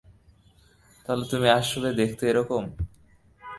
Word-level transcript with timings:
তাহলে 1.05 1.25
তুমি 1.25 1.47
আসলে 1.49 1.89
দেখতে 1.93 2.23
এরকম। 2.27 2.63